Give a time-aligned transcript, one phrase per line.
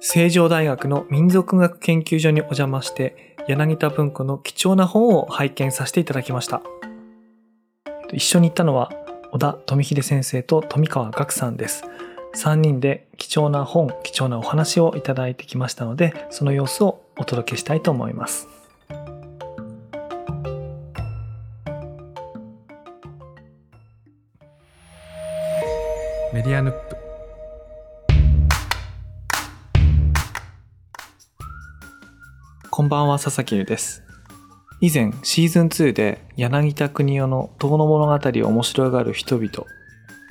[0.00, 6.62] 成城大学の民族学研究所にお邪魔して柳田文庫の貴重な本を拝見させていただきました。
[8.12, 8.92] 一緒に行ったのは
[9.32, 11.84] 小田富秀先生と富川岳さんです。
[12.36, 18.46] 3人で貴重な本貴重なお話をいただいてきましたのでその様子をお届けしたいと思います。
[26.32, 26.97] メディアヌップ。
[32.88, 34.02] んばんは佐々木優です
[34.80, 39.50] 以前シーズン2で柳田国夫の遠野物語を面白がる人々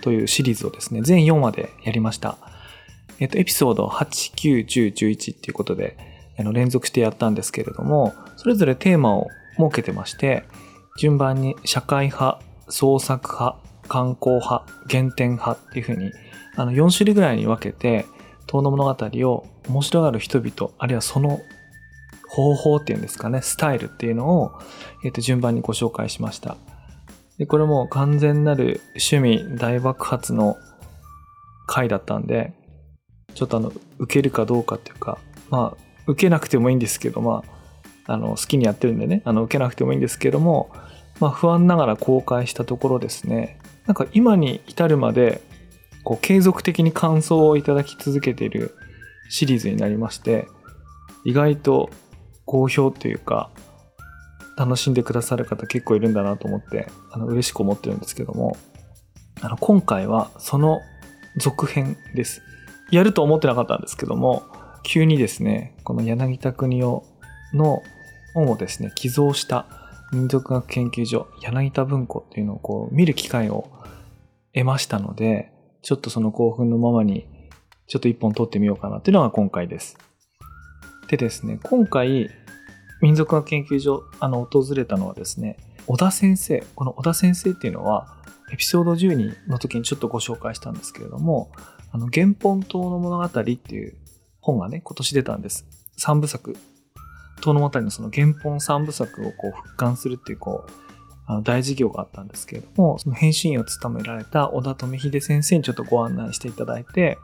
[0.02, 2.38] というシリーズをですね、全4話でやりました。
[3.20, 5.98] えっと、エピソード8、9、10、11っていうことで、
[6.39, 10.43] あの、連続してやったんですけれども、それぞれテーマを設けてまして、
[10.98, 16.12] 順番に社会派、創作派、観光派、原点派っていうふうに、
[16.55, 18.05] あの、4種類ぐらいに分けて、
[18.48, 18.95] 遠野物語
[19.29, 21.39] を面白がる人々、あるいはその
[22.27, 24.59] 方法っていうんですかね、スタイルっていうのを、
[25.03, 26.57] えっ、と、順番にご紹介しました。
[27.37, 30.57] で、これも完全なる趣味大爆発の
[31.67, 32.53] 回だったんで、
[33.35, 37.43] ちょっとあの、受けるかどうかっていうか、まあ、受けなくてもいいんですけど、ま
[38.07, 40.71] あ、あの、好きにやってるんでね、あの、受けなくてもいいんですけども、
[41.20, 45.41] まあ、不安ながら公開したところですね、なんか今に至るまで、
[46.03, 48.75] こう、継続的に感想をいただき続けている
[49.29, 50.48] シリーズになりまして、
[51.25, 51.89] 意外と
[52.48, 53.51] 好評というか、
[54.57, 58.57] 楽しんでくださる方結構いるんだなと思って、あの、嬉しく思ってるんですけども、
[59.41, 60.81] あの、今回はその
[61.37, 62.41] 続編です。
[62.89, 64.44] やると思ってなかったんですけども、
[64.84, 67.03] 急にですね、この柳田国夫
[67.53, 67.84] の
[68.34, 69.67] 本をですね、寄贈した
[70.13, 73.69] 民族学研究所柳田文庫っていうのをこう見る機会を
[74.53, 75.51] 得ましたので、
[75.81, 77.28] ちょっとその興奮のままに
[77.88, 79.97] ちょっと一本撮ってみようかなっていうのが今回です。
[81.08, 82.30] でですね、今回
[83.02, 86.63] 民族学研究所、あの、訪れたのはですね、小田先生。
[86.75, 88.16] この小田先生っていうのは、
[88.51, 91.51] エピソード12の時にちょっとご紹介したんですけれども、
[91.91, 93.96] あの、原本島の物語っていう
[94.41, 95.66] 本がね、今年出たんです。
[95.96, 96.56] 三部作。
[97.41, 100.72] 島の物語のその原本三部作をこう復刊するっていう、こう、
[101.29, 107.17] あの大事業があったんですけれども、その編集員を務められた小田富秀先生にちょっとご案内していただいて、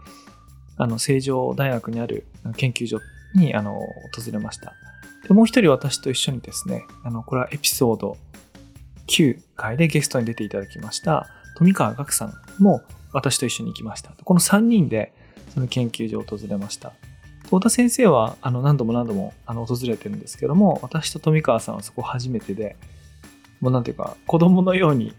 [0.77, 2.27] あの、成城大学にある
[2.57, 2.99] 研究所
[3.35, 3.79] に、あの、
[4.15, 4.73] 訪れました。
[5.27, 8.17] で、もう一人私と一緒にですね、あの、これはエピソード
[9.07, 14.11] 9回でゲストに出ていただきました、富川岳さんも私と一緒に行きました。
[14.23, 15.13] この3人で
[15.53, 16.93] その研究所を訪れました。
[17.45, 22.75] 太田先生はあの何度も何度もあの訪れてるんですけども、私と富川さんはそこ初めてで、
[23.59, 25.13] もうなんていうか、子供のように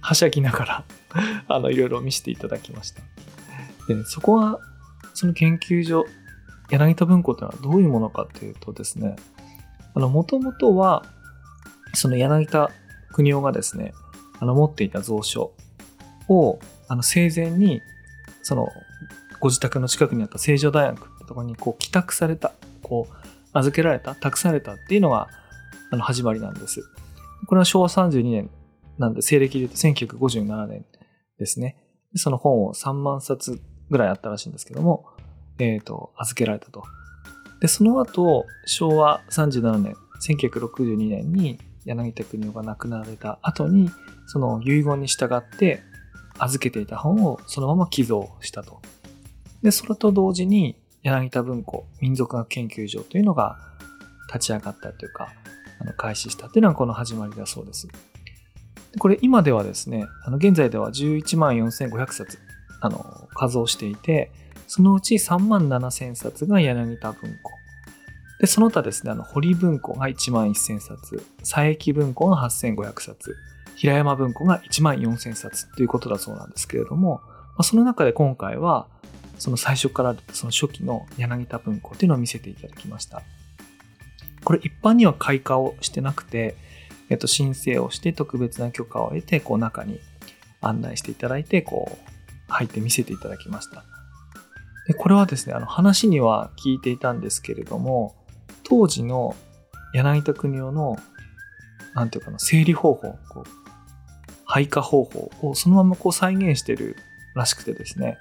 [0.00, 0.84] はしゃぎながら
[1.48, 3.02] あの、いろいろ見せていただきました。
[3.88, 4.60] で、ね、そこは、
[5.14, 6.04] その研究所、
[6.70, 9.16] 柳田文庫というのはどういうものかというとですね、
[9.94, 11.04] あの、もともとは、
[11.94, 12.70] その柳田
[13.12, 13.92] 国夫がですね、
[14.38, 15.52] あの、持っていた蔵書
[16.28, 16.58] を、
[16.88, 17.80] あの、生前に、
[18.42, 18.68] その、
[19.40, 22.52] ご自宅の近くにあった成城大学ってところに、こう、帰宅された、
[22.82, 23.14] こう、
[23.52, 25.28] 預けられた、託されたっていうのが、
[25.90, 26.82] あの、始まりなんです。
[27.46, 28.50] これは昭和32年
[28.98, 29.76] なんで、西暦で言うと
[30.16, 30.84] 1957年
[31.38, 31.76] ですね。
[32.14, 35.06] その本を3万冊ぐらいあったらしいんですけども、
[35.58, 36.84] えっ、ー、と、預けられたと。
[37.60, 43.90] で、その後、昭和37年、1962年に柳田国夫が亡くなられた後に、
[44.26, 45.82] その遺言に従って
[46.38, 48.80] 預けていた本をそのまま寄贈したと。
[49.62, 53.58] で、それと同時に柳田文庫民族学研究所というのが
[54.32, 55.32] 立ち上がったというか、
[55.80, 57.88] あの開始したというのがこの始まりだそうです。
[58.98, 62.38] これ今ではですね、あの現在では11万4500冊
[62.80, 64.30] あの数をしていて、
[64.68, 67.52] そのうち3万7000冊が柳田文庫。
[68.38, 73.34] で、その他ですね、あの、堀文庫が1万1000冊、佐伯文庫が8500冊、
[73.74, 78.86] 平山文庫が1万4000冊ということだそうなんですけれども、まあ、その中で今回は、
[79.38, 83.22] その最初からその初期の柳田文庫というのを見せていただきました。
[84.44, 86.56] これ一般には開花をしてなくて、
[87.08, 90.00] えっと、申請をして特別な許可を得て、こう中に
[90.60, 93.84] 案内していただいて、こう、入って見せていただきました。
[94.88, 98.16] でこれはですね、あの話には聞いていたんですけれども、
[98.64, 99.36] 当時の
[99.92, 100.96] 柳田国夫の、
[101.94, 103.44] なんていうかな、整理方法、こう
[104.46, 106.96] 配下方法をそのままこう再現してる
[107.34, 108.16] らしくてですね、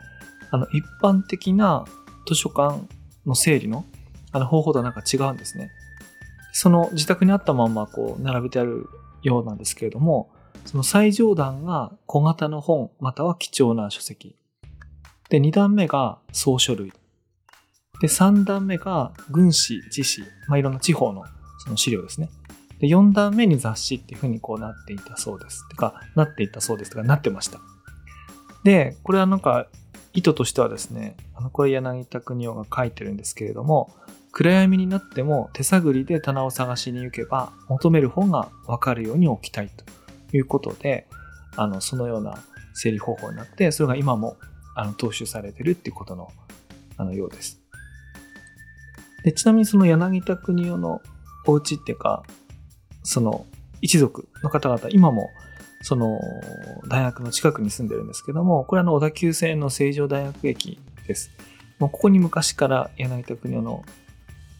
[0.51, 1.85] あの一般的な
[2.27, 2.81] 図書館
[3.25, 3.85] の整理の
[4.33, 5.71] あの方法とはなんか違うんですね。
[6.51, 8.87] その自宅にあったままこう並べてある
[9.23, 10.29] ようなんですけれども、
[10.65, 14.35] その最上段が小型の本または貴重な書籍。
[15.29, 16.91] で、2段目が総書類。
[18.01, 21.23] で、3段目が軍史、地史、まあ、いろんな地方の
[21.59, 22.29] その資料ですね。
[22.79, 25.67] で、4段目に雑誌っていう風にこうなっていたそうです。
[25.69, 27.59] てか、なっていたそうですとか、なってました。
[28.63, 29.67] で、これはなんか、
[30.13, 33.93] 意図としてはですね、あの、これ柳田国夫が書いてるんですけれども、
[34.31, 41.07] 暗闇になっても手探りで棚を探しに行けば求める本がわかるように置きたいということで、
[41.55, 42.37] あの、そのような
[42.73, 44.37] 整理方法になって、それが今も
[44.79, 46.31] あの踏襲されてるっていうことの
[46.97, 47.59] あのようです。
[49.23, 51.01] でちなみにその柳田国夫の
[51.45, 52.23] お家っていうか、
[53.03, 53.45] その
[53.81, 55.29] 一族の方々、今も
[55.81, 56.19] その
[56.87, 61.31] 大学の近くに住んでるんですけども、これはの小田急線の成城大学駅です。
[61.79, 63.83] もうここに昔から柳田国夫の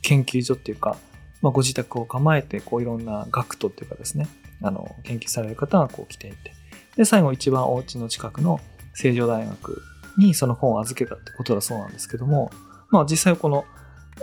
[0.02, 0.98] 研究所っていうか、
[1.42, 4.28] まあ、ご自宅を構えて、こういろんな学徒っていうかですね、
[4.62, 6.54] あの、研究される方がこう来ていて、
[6.96, 8.60] で、最後一番お家の近くの
[8.94, 9.82] 成城大学
[10.18, 12.52] にその本を預けたってことだそうなんですけども、
[12.90, 13.66] まあ実際この、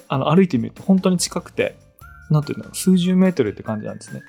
[0.08, 1.76] あの、歩いてみると本当に近くて、
[2.30, 4.22] なんていうの、数十メートルって感じなんですね。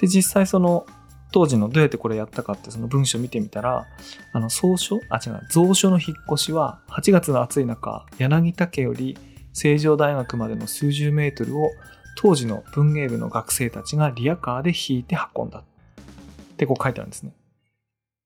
[0.00, 0.86] で、実際その、
[1.30, 3.86] 当時のどうやってこれやったかってその文章を見てみたら、
[4.32, 9.18] あの、総書あ、違う、蔵書の引っ越しは8月の暑い中、柳田家より
[9.52, 11.70] 成城大学までの数十メートルを
[12.16, 15.60] 当時の文芸部の学生たちがリアカーで引いて運んだ。
[15.60, 17.32] ってこう書いてあるんですね。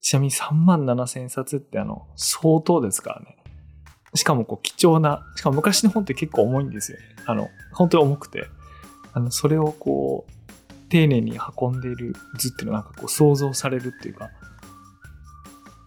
[0.03, 3.37] ちなみに3万7千冊ってあの、相当ですからね。
[4.15, 7.05] しかもこう貴重な、しかも昔の本って結構重いんですよね。
[7.25, 8.49] あの、本当に重くて。
[9.15, 10.33] あの、それをこう、
[10.89, 14.31] 丁寧に運んでいる図っていうのはなんかこう想像されるっていうか、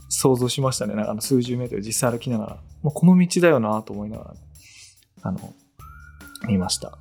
[0.09, 0.95] 想像しましたね。
[0.95, 4.39] なんかあの数十メートル実際歩きながら、もうこの道だよなと思いながら、ね
[5.21, 5.53] あの、
[6.47, 6.97] 見ました。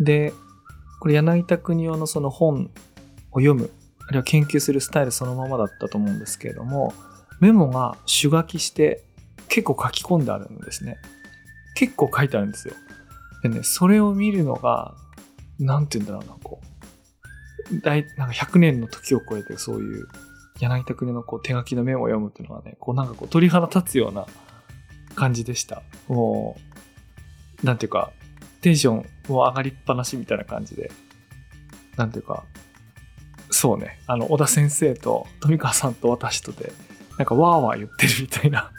[0.00, 0.32] で、
[1.00, 2.70] これ柳田国夫のその本
[3.32, 3.70] を読む、
[4.08, 6.92] あるいは研究するスタイルそのままだったと思うんですけれども、
[7.40, 9.04] メモが手書きして
[9.48, 10.98] 結構書き込んであるんですね。
[11.74, 12.74] 結構書いてあるんですよ。
[13.42, 14.94] でね、それを見るのが
[15.58, 16.60] なんて言うんだろうな、こ
[17.72, 20.08] う、大、なんか100年の時を超えてそういう
[20.60, 24.26] 柳田国のこう手書きのメモを読むっていうのはね、こうなんかこう鳥肌立つような
[25.14, 25.82] 感じでした。
[26.08, 26.56] も
[27.62, 28.12] う、なんていうか、
[28.60, 30.90] テンションもう上がりっぱなしみたいな感じで、
[31.96, 32.44] なんていうか、
[33.64, 36.70] そうね、あの、小田先生と富川さんと私とで、
[37.16, 38.70] なんかわーわー言ってるみたいな。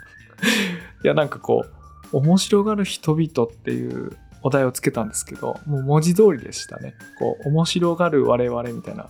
[1.04, 1.66] いや、なんかこ
[2.14, 6.94] う、面白がる人々っていうお題をつけたんですけど、もう文字通りでしたね。
[7.18, 9.08] こう、面白がる我々みたいな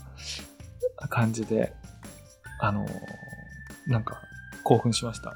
[1.10, 1.74] 感じで、
[2.62, 2.86] あの、
[3.86, 4.22] なんか
[4.64, 5.36] 興奮しました。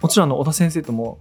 [0.00, 1.18] もちろんあの、小田先生とも、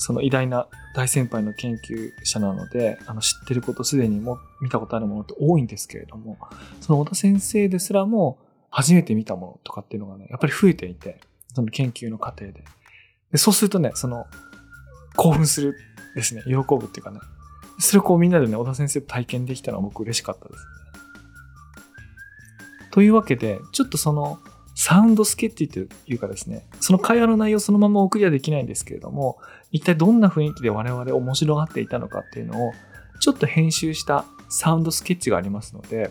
[0.00, 6.38] その偉大な大先輩の研究者なので、あの、知ってることすでにも見たことあるものって多いんですけれども、
[6.80, 8.38] その小田先生ですらも
[8.70, 11.20] 初めて見たものとかっていうのがね、やっぱり増えていて、
[11.54, 12.64] その研究の過程で。
[13.32, 14.26] でそうするとね、その、
[15.16, 15.74] 興奮する
[16.14, 16.42] ですね。
[16.46, 17.20] 喜ぶっていうかね。
[17.78, 20.64] それをこうみんなでね、小田先生と体験できたのは僕嬉しかったです、ね
[22.90, 24.38] というわけで、ちょっとその、
[24.74, 29.38] サウンドスケッチというかですね、その会話の内容そのままお送りはできないんですけれども、
[29.72, 32.72] 一体どんな雰囲気で我々面白がっていたのかっていうのを、
[33.20, 36.10] ちょっと編集したサウンドスケッチがありますので、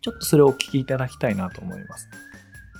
[0.00, 2.08] ちょっとそれをお聞きいただきたいなと思います。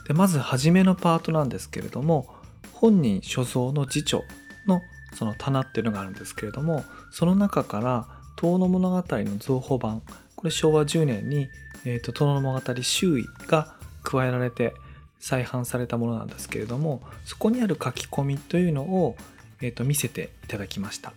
[0.07, 2.39] でまず、初めのパートなんですけれども、
[2.81, 4.23] 本人所蔵の辞書
[4.67, 4.81] の
[5.15, 10.03] その棚っていうのがあるんですけれどもその中から「遠野物語」の造法版
[10.37, 11.49] これ昭和10年に
[11.85, 13.75] 「えーと、遠野物語周囲」が
[14.05, 14.75] 加えられて
[15.19, 19.17] 再販されたものなんですけれどもそこにある書き込みというのを、
[19.61, 21.13] えーと見せていただきました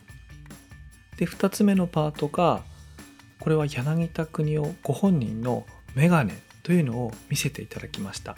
[1.18, 2.64] で2つ目のパートが
[3.40, 8.38] これは柳田国夫ご本人のメガネというのを見せていただきましたいわ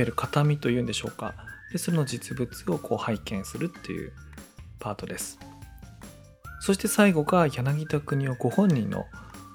[0.00, 1.34] ゆる形見というんでしょうか
[1.72, 4.12] でその実物をこう拝見するっていう
[4.78, 5.40] パートです。
[6.60, 9.06] そして最後が柳田国夫ご本人の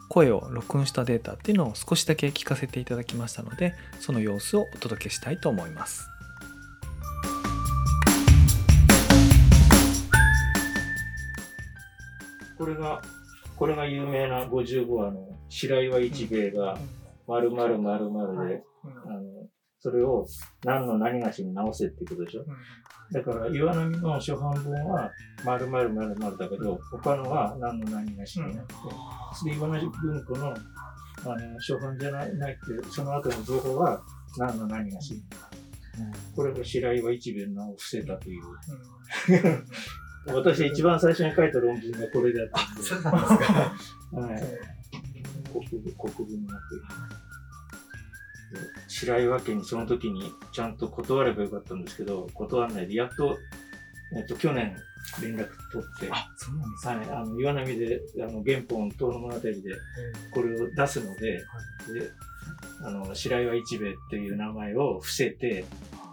[0.10, 6.10] 声を録音したデータっていうのを少しだけ聞かせていただきましたのでその様子をお届けしたいと思います。
[12.60, 13.02] これが
[13.56, 16.78] これが有名な55話の白岩一兵衛が
[17.26, 18.64] 〇〇〇〇で、
[19.08, 19.48] あの
[19.80, 20.26] それを
[20.66, 22.46] 何の何がしに直せっていうことでしょ？
[23.12, 25.10] だから岩波の初版本は
[25.46, 28.74] 〇〇〇〇だけど、他のは何の何がしになって、
[29.46, 34.02] で岩波文庫のあの初版じゃないないって、その後の情報は
[34.38, 35.58] 何の何がしになって、
[36.36, 38.44] これが白岩一弁のを伏せたという。
[40.28, 42.84] 私一番最初に書いた論文がこれだったんで。
[42.84, 43.54] そうなんですか。
[44.12, 44.44] はい。
[45.52, 46.84] 国文、国文になっている。
[48.88, 53.38] 白岩家にその時にちゃんと断ればよかったんですけど、断らないで、やっと
[54.16, 54.76] えっと、去年
[55.22, 59.54] 連絡取って、あ、そうなんですはい、あの岩波であの原本遠野物語で
[60.34, 61.44] これを出すので,、で
[62.84, 65.66] あの白岩一兵衛っていう名前を伏せて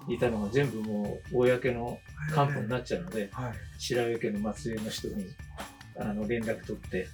[0.08, 1.98] いたのが全部もう公の
[2.32, 3.52] 官報になっちゃうので、はい。
[3.78, 5.26] 白岩家の末裔の人に
[5.98, 7.06] あの連絡取って、え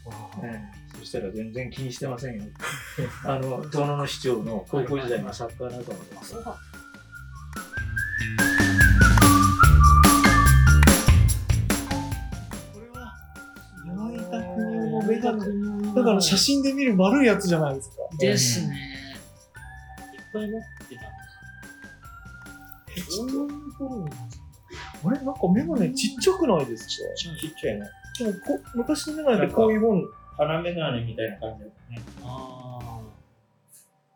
[0.45, 2.45] えそしたら全然気にしてませんよ。
[3.25, 6.35] あの遠野の市長の高校時代の作家仲間です。
[15.95, 17.95] だから写真で見る丸いやつじゃないですか。
[18.19, 18.75] ですね。
[20.15, 20.63] いっぱい持っ
[25.05, 27.87] あれなんかメガネちっちゃくないですかちっちゃいね。
[28.19, 30.05] でもこ昔のメガネってこういうもん、
[30.37, 31.73] 鼻眼鏡みたいな感じだね。
[32.23, 33.01] あ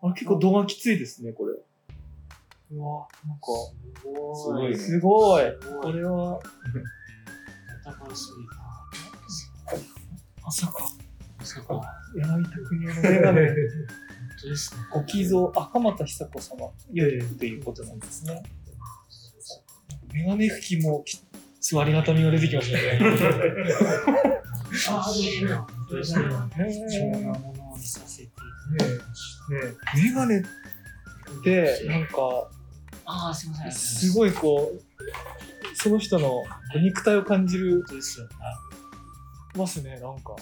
[0.03, 1.55] あれ結構度がきついですね、これ。
[2.73, 4.77] うわ、なんか、あ、すごい。
[4.77, 5.45] すごい。
[5.61, 6.41] すごいこれは。
[10.43, 10.89] まさか、
[11.39, 11.83] まさか、本
[12.15, 13.49] 柳田国夫のメガネ、
[14.41, 14.81] 当ですね。
[14.93, 18.43] ご寄贈、あ、鎌田久子様、いやいや、ということなんですね。
[20.17, 21.21] メガネ拭きもき、
[21.61, 22.99] すごいありがたみが出てきましたね。
[24.89, 26.25] ああ、でも、本当ですね。
[26.25, 26.33] ね
[26.91, 28.29] 貴重なものを見させてい
[28.79, 29.39] ただきまし
[29.85, 29.97] た。
[29.99, 32.49] メガネって、なんか、
[33.05, 33.73] ああ、すみません。
[33.73, 36.45] すごいこう、その人の
[36.83, 38.33] 肉体を感じるですよね。
[39.55, 40.35] ますね、なんか。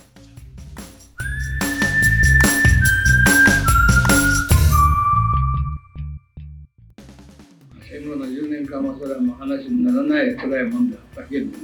[8.80, 11.58] 間はそれはもう話にならない辛いもんだったけど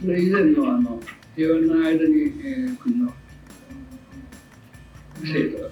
[0.00, 1.00] それ以前のあの
[1.34, 3.12] 平和の間に、えー、国の
[5.24, 5.70] 制度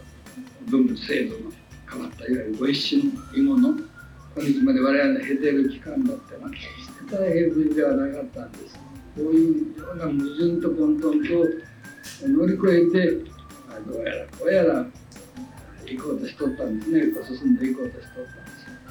[0.69, 1.53] 文物制度の
[1.91, 3.71] 変わったいわゆるご一新以後の
[4.37, 6.69] 今日まで我々の経ている期間だってのは決し
[7.09, 8.75] て大変無事ではなかったんです。
[9.15, 13.35] こういうような矛盾と混沌と乗り越えて
[13.87, 14.87] どうやらこうやら
[15.87, 18.44] 行こうとしとったんですね進んでいこうとしとった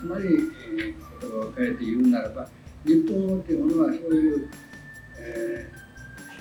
[0.04, 2.48] つまり、えー言葉を変えて言うならば
[2.86, 4.50] 日本語っていうものはそういう、
[5.18, 5.72] え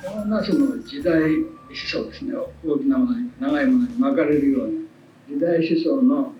[0.03, 4.73] ー、いろんなその時代思想ですね大きなものに長いものに巻かれるような
[5.29, 6.33] 時代思想の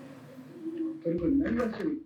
[1.03, 2.03] 取り組みになりやすい。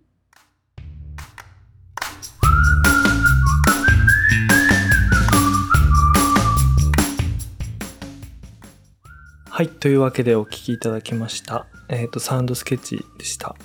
[9.50, 11.66] はい、というわけでお聞きいただきました。
[11.90, 13.56] えっ、と、サウンドスケッチでした。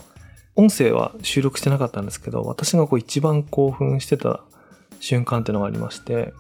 [0.55, 4.43] 音声は収録してなかったんですけど、私がこう一番興奮してた
[5.01, 6.33] 瞬間っていうのがありまして、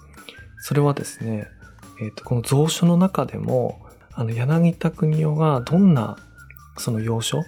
[0.60, 1.48] それはですね、
[2.00, 6.18] えっ、と、この蔵書の中でも、あの、柳田国夫がどんな
[6.76, 7.42] その要所を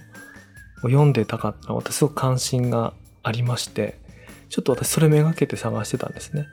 [0.83, 3.99] 読んでたかっていうのは私すごく関心がありまして、
[4.49, 6.47] ちょっと私それめがけて探してたんですね。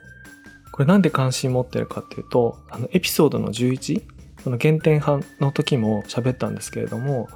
[0.71, 4.03] これなんで関心持ってるかっていうと、あの、エピソードの11、
[4.43, 7.29] その原点派の時も喋ったんですけれども、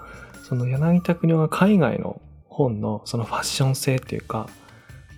[0.44, 2.22] その柳田国夫が海外の
[2.58, 4.50] 本のそのファッション性っていうか、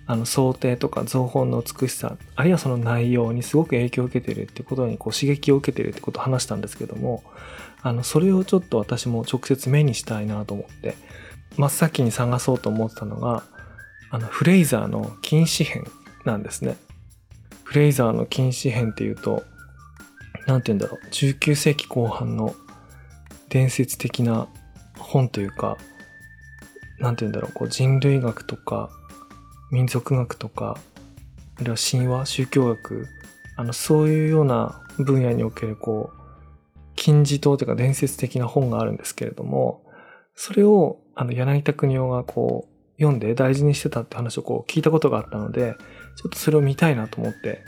[0.06, 7.22] あの想定とか造本の美しさ、あるいはその内容にすごく影響を受けてるってことにこう刺激を受けてるってことを話したんですけども、
[7.82, 10.96] あの、それをちょっと私も直接目にしたいなと思って、
[11.56, 13.42] 真っ先に探そうと思ってたのが、
[14.10, 15.84] あの、フレイザーの禁止編
[16.24, 16.76] なんですね。
[17.64, 19.44] フレイザーの禁止編っていうと、
[20.46, 22.54] なんて言うんだろう、19世紀後半の
[23.48, 24.48] 伝説的な
[24.98, 25.78] 本というか、
[27.00, 28.90] なんて言うんだろう、こう人類学とか、
[29.70, 30.76] 民族学とか、
[31.56, 33.06] あるいは神話、宗教学、
[33.56, 36.20] あの、そういうような分野における、こう、
[36.96, 39.84] 金字塔というか伝説的な本があるんですけれども、
[40.34, 45.74] それを、あの、柳田国夫がこう、読んで大事にしてたって話をこう聞いたことがあったので、
[46.16, 47.62] ちょっとそれを見たいなと思って、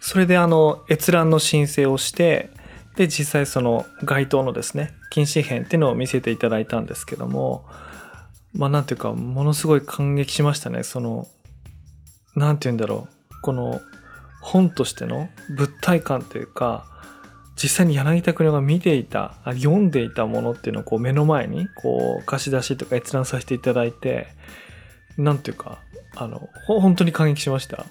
[0.00, 2.50] それであの、閲覧の申請をして、
[2.96, 7.66] で、実際その該当のですね、禁止編っていうのを見せていただいたんですけども、
[8.52, 10.82] まあなんていうか、ものすごい感激しましたね。
[10.82, 11.26] その、
[12.34, 13.40] なんて言うんだろう。
[13.42, 13.80] この
[14.40, 16.86] 本としての物体感というか、
[17.60, 24.28] 実際に柳田国夫が見ていた、読んでいたものっていうのをこう目の前に、こう貸し出しとか閲覧させていただいて、
[25.16, 25.80] なんていうか、
[26.16, 27.86] あの、本当に感激しました。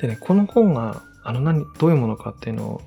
[0.00, 2.82] でね、この本が、あの何、どういうものかっていうのを、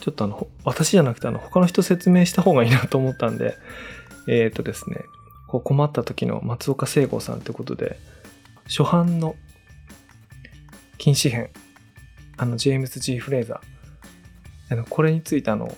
[0.00, 3.56] ちょっとあの、私じゃなくてあの、他の人説明した方がいいなと思ったんで、
[4.28, 4.96] えっ、とですね、
[5.52, 7.98] こう困った時の松岡聖吾さんということで、
[8.64, 9.36] 初版の
[10.96, 11.50] 禁止編、
[12.38, 15.76] あの、ジェームズ・ジー・フレーザー、あのこれについてあの、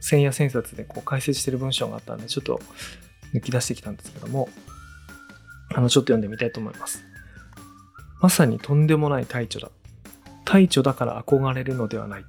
[0.00, 2.58] 千夜千冊でこう解説してる文章があったんで、ちょっと
[3.34, 4.48] 抜き出してきたんですけども、
[5.74, 7.04] あの、ちょっと読んでみたいと思います。
[8.22, 9.70] まさにとんでもない大著だ。
[10.46, 12.24] 大著だから憧れるのではない。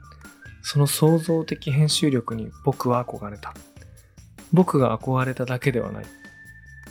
[0.63, 3.53] その創造的編集力に僕は憧れた。
[4.51, 6.05] 僕が憧れただけではない。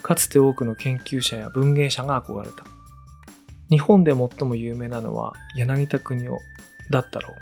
[0.03, 2.65] かつて多くの研究者や文芸者が憧れた。
[3.69, 6.37] 日本で最も有名なのは柳田国夫
[6.91, 7.35] だったろう。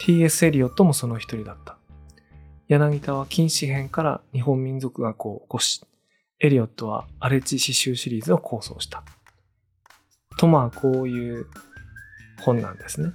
[0.00, 0.46] T.S.
[0.46, 1.76] エリオットもその一人だった。
[2.68, 5.84] 柳田は禁止編から日本民族学を起こし、
[6.40, 9.02] エリオットは荒地詩集シリーズを構想した。
[10.38, 11.46] とまあこういう
[12.40, 13.10] 本なんですね。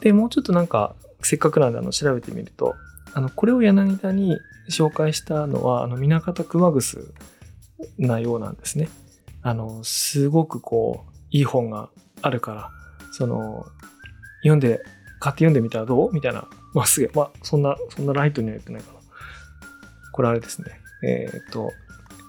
[0.00, 2.74] で、もうちょっとなんかせっかくなんであの調べてみると、
[3.14, 4.36] あの、これを柳田に
[4.68, 7.14] 紹介したのは、あの、南方熊楠
[7.98, 8.88] なようなんですね。
[9.42, 11.90] あの、すごくこう、いい本が
[12.22, 12.70] あるから、
[13.12, 13.66] その、
[14.38, 14.80] 読んで、
[15.20, 16.12] 買って読んでみたらどう？
[16.12, 16.48] みたいな。
[16.74, 17.10] まあ、すげえ。
[17.14, 19.00] まあ、そんな、そんなライトには言ってないかな。
[20.12, 20.80] これあれですね。
[21.02, 21.72] えーっと、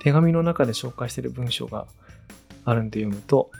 [0.01, 1.87] 手紙の中で紹介している文章が
[2.63, 3.51] あるんで読むと、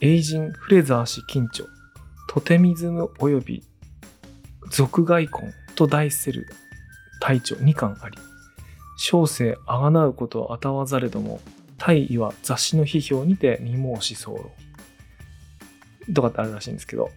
[0.00, 1.66] エイジン・フレザー氏近著、
[2.28, 3.64] トテミズム及び
[4.70, 6.46] 俗外婚と題する
[7.20, 8.18] 隊長2巻あり、
[8.96, 11.40] 小生あがなうことをあたわざれども、
[11.78, 14.50] 大意は雑誌の批評にて未申し候。
[16.12, 17.10] とかってあるらしいんですけど、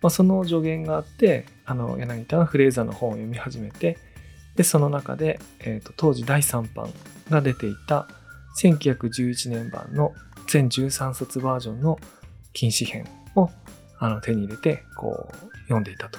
[0.00, 3.98] まあ、その助言があって、あの、柳田がフレーザーの本を読み始めて、
[4.56, 6.90] で、その中で、えーと当時第3版
[7.28, 8.08] が出ていた
[8.60, 10.14] 1911年版の
[10.48, 11.98] 全13冊バージョンの
[12.52, 13.06] 禁止編
[13.36, 13.50] を
[13.98, 16.18] あの手に入れて、こう、読んでいたと。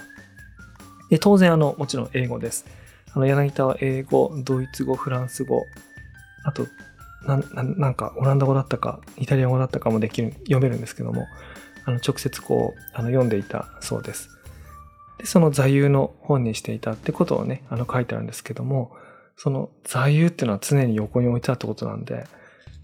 [1.10, 2.66] で、当然、あの、もちろん英語です。
[3.14, 5.66] あの、柳田は英語、ドイツ語、フランス語、
[6.44, 6.68] あと、
[7.26, 11.28] なんななんか、オランダ語だったか、イタリア語だったかもできる、読めるんですけども、
[11.86, 14.30] あの、直接こう、あの、読んでいたそうです。
[15.20, 18.96] で、その座右の本にしていたってことをね、あの、書いてあるんですけども、
[19.36, 22.26] その座右っていうのは常に横に置いてあったことなんで、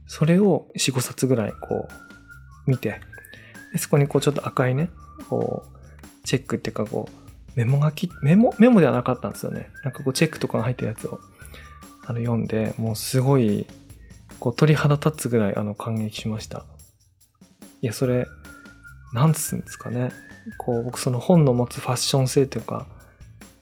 [0.07, 3.01] それを4、5冊ぐらいこう、見て、
[3.77, 4.89] そこにこうちょっと赤いね、
[5.29, 7.26] こう、チェックっていうかこう、
[7.57, 9.71] メモ書き、メモ、メモではなかったんですよね。
[9.83, 11.19] なんかこうチェックとかが入ってるやつを、
[12.05, 13.65] あの、読んで、もうすごい、
[14.39, 16.65] こう鳥肌立つぐらいあの感激しました。
[17.81, 18.27] いや、それ、
[19.11, 20.11] なんつうんですかね。
[20.59, 22.85] こう、僕その本の持つファッション性というか、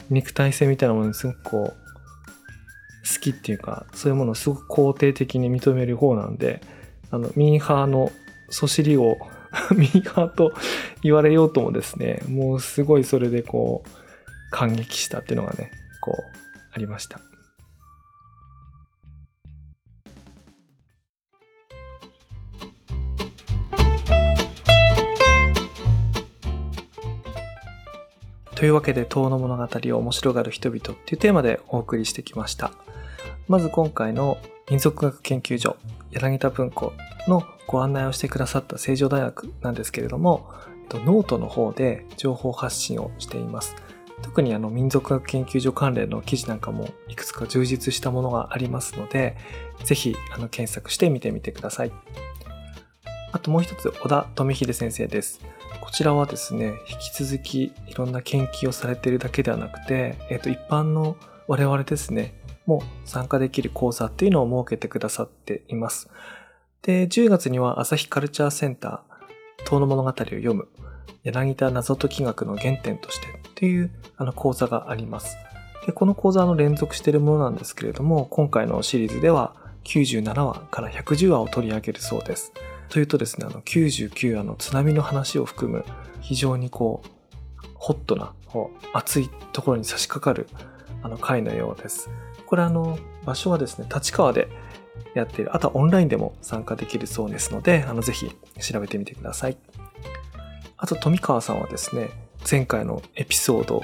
[0.09, 6.59] 肉体性みたいなものにすごくこう、好きっていうか、そういうものをすごく肯定的に認める方なんで、
[7.11, 8.11] あの、ミーハーの
[8.49, 9.17] そしりを
[9.75, 10.53] ミーハーと
[11.01, 13.89] 言われようともですね、もうすごいそれでこう、
[14.51, 16.23] 感激したっていうのがね、こう、
[16.73, 17.19] ありました。
[28.55, 32.71] というわけで、遠の物語を面白がる人々っていうテーマでお送りしてきました。
[33.47, 35.77] まず今回の民族学研究所
[36.11, 36.93] 柳田文庫
[37.27, 40.49] のご案内をしてくださった成城大学なんですけれども、
[40.91, 43.75] ノートの方で情報発信をしています。
[44.23, 49.37] 特にあの民族学研究所関連の記事なんかもいくつか充実したものがありますので、
[49.83, 51.91] ぜひあの検索して見てみてください。
[53.31, 55.41] あともう一つ、小田富秀先生です。
[55.81, 62.33] こちらはですね、引き続きいろんな研究をされているだけではなくて、えっ、と、一般の我々ですね、
[62.65, 66.09] も参加できる講座っていうのを設けてくださっています。
[66.81, 70.67] で、10月には朝日カルチャーセンター、遠の物語を読む、
[71.23, 75.37] 柳田謎解き学の原点としてっていうあの講座があります。
[75.85, 82.53] で、この講座の連続しているものなんですけれども、今回のシリーズでは97話から110話を取り上げるそうです。
[82.89, 85.85] というとですね、あの99話の津波の話を含む
[86.21, 88.33] 非常にこう、ホットな、
[88.93, 90.47] 熱いところに差し掛かる
[91.05, 92.09] あの回のようです。
[92.47, 94.47] これあの、場所はですね、立川で
[95.13, 95.55] やっている。
[95.55, 99.57] あとはオンラインでも参加できるそうですので、あの、ぜひ調べてみてください。
[100.77, 102.09] あと、富川さんはですね、
[102.49, 103.83] 前回のエピソード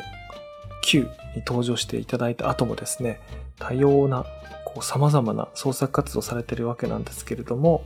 [0.84, 1.04] 9
[1.36, 3.22] に登場していただいた後もですね、
[3.60, 4.26] 多様な、
[4.66, 7.84] こう、様々な創作活動されてるわけなんですけれども、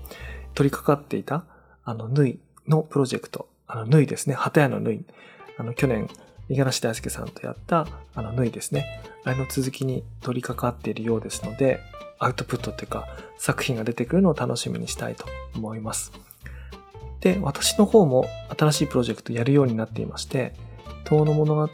[0.53, 1.43] 取り掛かっていた、
[1.83, 5.05] あの、縫いのプロジェクト、あの、縫いですね、旗屋の縫い、
[5.57, 6.07] あの、去年、
[6.49, 9.01] 五十嵐大輔さんとやった、あの、縫いですね。
[9.23, 11.79] あれの続きに取り掛かっているようですので、
[12.19, 16.11] アウトプットっていうか、作品が出てくるのを楽しみにしたいと思います。
[17.19, 18.25] で、私の方も
[18.57, 20.53] 新しいプロジェクトやるようになっていまして、
[21.05, 21.69] 遠の物語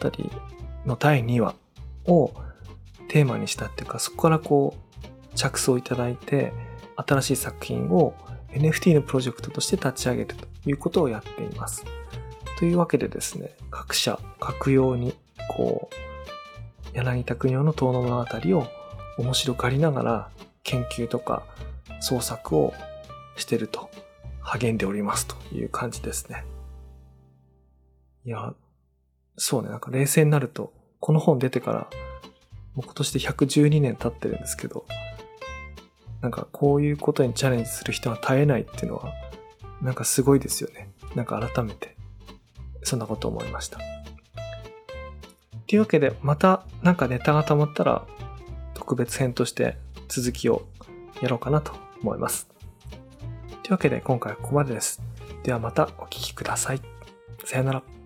[0.86, 1.56] の第2話
[2.06, 2.32] を
[3.10, 6.54] テーマにしたっていうか、そこからこう、着想いただいて、
[6.96, 8.14] 新しい作品を
[8.54, 11.86] NFT のプロジェクトとして立ち上げるということをやっています。
[12.62, 15.16] というわけでですね、各社、各用に、
[15.50, 15.90] こ
[16.94, 18.68] う、柳田国夫の遠の物語を
[19.18, 20.30] 面白がりながら
[20.62, 21.42] 研究とか
[22.02, 22.76] 創作を
[23.36, 23.90] してると
[24.42, 26.46] 励んでおりますという感じですね。
[28.26, 28.54] いや、
[29.38, 31.88] そうね、なんか冷静になると、この本出てから、
[32.76, 34.86] もう今年で112年経ってるんですけど、
[36.22, 39.12] なんかこういうことにチャレンジする人は絶えないっていうのは、
[39.82, 40.92] なんかすごいですよね。
[41.16, 41.98] なんか改めて、
[42.84, 43.80] そんなこと思いました。
[45.68, 48.06] というわけで、またなんかネタが溜まったら、
[48.74, 50.68] 特別編として続きを
[51.22, 52.48] やろうかなと思います。
[53.64, 55.02] というわけで今回はここまでです。
[55.44, 56.82] ではまたお聴きください。
[57.46, 58.01] さよなら。